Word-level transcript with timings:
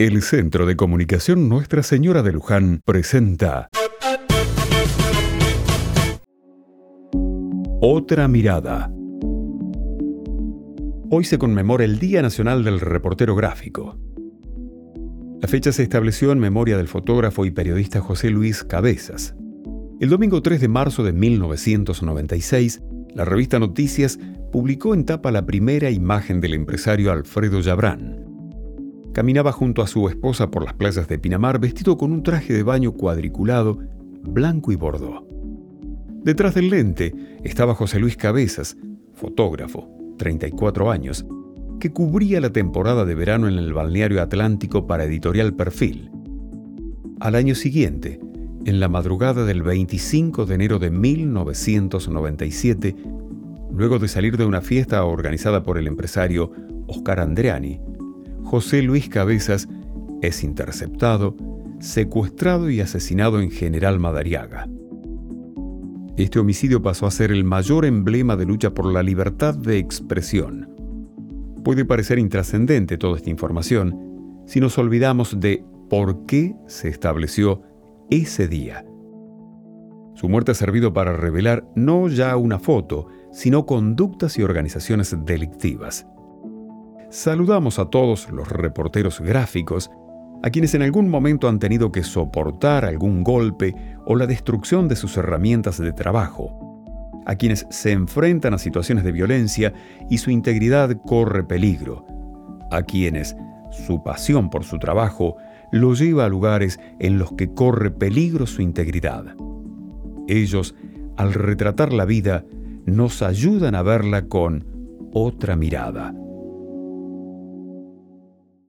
El 0.00 0.22
Centro 0.22 0.64
de 0.64 0.76
Comunicación 0.76 1.48
Nuestra 1.48 1.82
Señora 1.82 2.22
de 2.22 2.32
Luján 2.32 2.82
presenta 2.84 3.68
Otra 7.80 8.28
mirada. 8.28 8.92
Hoy 11.10 11.24
se 11.24 11.36
conmemora 11.36 11.82
el 11.82 11.98
Día 11.98 12.22
Nacional 12.22 12.62
del 12.62 12.78
Reportero 12.78 13.34
Gráfico. 13.34 13.98
La 15.42 15.48
fecha 15.48 15.72
se 15.72 15.82
estableció 15.82 16.30
en 16.30 16.38
memoria 16.38 16.76
del 16.76 16.86
fotógrafo 16.86 17.44
y 17.44 17.50
periodista 17.50 18.00
José 18.00 18.30
Luis 18.30 18.62
Cabezas. 18.62 19.34
El 19.98 20.10
domingo 20.10 20.42
3 20.42 20.60
de 20.60 20.68
marzo 20.68 21.02
de 21.02 21.12
1996, 21.12 22.82
la 23.16 23.24
revista 23.24 23.58
Noticias 23.58 24.20
publicó 24.52 24.94
en 24.94 25.06
tapa 25.06 25.32
la 25.32 25.44
primera 25.44 25.90
imagen 25.90 26.40
del 26.40 26.54
empresario 26.54 27.10
Alfredo 27.10 27.58
Yabrán 27.58 28.27
Caminaba 29.18 29.50
junto 29.50 29.82
a 29.82 29.88
su 29.88 30.08
esposa 30.08 30.48
por 30.48 30.62
las 30.62 30.74
playas 30.74 31.08
de 31.08 31.18
Pinamar 31.18 31.58
vestido 31.58 31.98
con 31.98 32.12
un 32.12 32.22
traje 32.22 32.52
de 32.52 32.62
baño 32.62 32.92
cuadriculado, 32.92 33.80
blanco 34.22 34.70
y 34.70 34.76
bordó. 34.76 35.26
Detrás 36.22 36.54
del 36.54 36.70
lente 36.70 37.12
estaba 37.42 37.74
José 37.74 37.98
Luis 37.98 38.16
Cabezas, 38.16 38.76
fotógrafo, 39.14 39.88
34 40.18 40.92
años, 40.92 41.26
que 41.80 41.90
cubría 41.90 42.40
la 42.40 42.50
temporada 42.50 43.04
de 43.04 43.16
verano 43.16 43.48
en 43.48 43.58
el 43.58 43.72
balneario 43.72 44.22
atlántico 44.22 44.86
para 44.86 45.02
Editorial 45.02 45.52
Perfil. 45.52 46.12
Al 47.18 47.34
año 47.34 47.56
siguiente, 47.56 48.20
en 48.66 48.78
la 48.78 48.88
madrugada 48.88 49.44
del 49.44 49.64
25 49.64 50.46
de 50.46 50.54
enero 50.54 50.78
de 50.78 50.92
1997, 50.92 52.94
luego 53.72 53.98
de 53.98 54.06
salir 54.06 54.36
de 54.36 54.46
una 54.46 54.60
fiesta 54.60 55.04
organizada 55.04 55.64
por 55.64 55.76
el 55.76 55.88
empresario 55.88 56.52
Oscar 56.86 57.18
Andreani, 57.18 57.80
José 58.48 58.80
Luis 58.80 59.10
Cabezas 59.10 59.68
es 60.22 60.42
interceptado, 60.42 61.36
secuestrado 61.80 62.70
y 62.70 62.80
asesinado 62.80 63.42
en 63.42 63.50
General 63.50 63.98
Madariaga. 63.98 64.66
Este 66.16 66.38
homicidio 66.38 66.80
pasó 66.80 67.04
a 67.04 67.10
ser 67.10 67.30
el 67.30 67.44
mayor 67.44 67.84
emblema 67.84 68.36
de 68.36 68.46
lucha 68.46 68.72
por 68.72 68.90
la 68.90 69.02
libertad 69.02 69.54
de 69.54 69.76
expresión. 69.76 70.66
Puede 71.62 71.84
parecer 71.84 72.18
intrascendente 72.18 72.96
toda 72.96 73.18
esta 73.18 73.28
información 73.28 74.42
si 74.46 74.60
nos 74.60 74.78
olvidamos 74.78 75.38
de 75.38 75.62
por 75.90 76.24
qué 76.24 76.56
se 76.68 76.88
estableció 76.88 77.60
ese 78.08 78.48
día. 78.48 78.82
Su 80.14 80.26
muerte 80.30 80.52
ha 80.52 80.54
servido 80.54 80.94
para 80.94 81.12
revelar 81.12 81.68
no 81.76 82.08
ya 82.08 82.34
una 82.38 82.58
foto, 82.58 83.08
sino 83.30 83.66
conductas 83.66 84.38
y 84.38 84.42
organizaciones 84.42 85.14
delictivas. 85.26 86.06
Saludamos 87.10 87.78
a 87.78 87.86
todos 87.86 88.28
los 88.30 88.48
reporteros 88.48 89.20
gráficos, 89.20 89.90
a 90.42 90.50
quienes 90.50 90.74
en 90.74 90.82
algún 90.82 91.08
momento 91.08 91.48
han 91.48 91.58
tenido 91.58 91.90
que 91.90 92.02
soportar 92.02 92.84
algún 92.84 93.24
golpe 93.24 93.74
o 94.04 94.14
la 94.14 94.26
destrucción 94.26 94.88
de 94.88 94.96
sus 94.96 95.16
herramientas 95.16 95.78
de 95.78 95.92
trabajo, 95.94 97.22
a 97.24 97.34
quienes 97.36 97.66
se 97.70 97.92
enfrentan 97.92 98.52
a 98.52 98.58
situaciones 98.58 99.04
de 99.04 99.12
violencia 99.12 99.72
y 100.10 100.18
su 100.18 100.30
integridad 100.30 101.00
corre 101.06 101.44
peligro, 101.44 102.04
a 102.70 102.82
quienes 102.82 103.34
su 103.70 104.02
pasión 104.02 104.50
por 104.50 104.64
su 104.64 104.78
trabajo 104.78 105.36
lo 105.72 105.94
lleva 105.94 106.26
a 106.26 106.28
lugares 106.28 106.78
en 106.98 107.18
los 107.18 107.32
que 107.32 107.54
corre 107.54 107.90
peligro 107.90 108.46
su 108.46 108.60
integridad. 108.60 109.34
Ellos, 110.28 110.74
al 111.16 111.32
retratar 111.32 111.94
la 111.94 112.04
vida, 112.04 112.44
nos 112.84 113.22
ayudan 113.22 113.74
a 113.74 113.82
verla 113.82 114.26
con 114.26 114.66
otra 115.14 115.56
mirada. 115.56 116.14